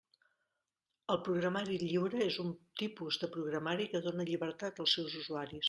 El 1.15 1.19
programari 1.27 1.77
lliure 1.83 2.23
és 2.29 2.39
un 2.45 2.49
tipus 2.83 3.21
de 3.25 3.31
programari 3.39 3.89
que 3.95 4.05
dóna 4.09 4.29
llibertat 4.33 4.85
als 4.87 4.99
seus 4.99 5.21
usuaris. 5.25 5.59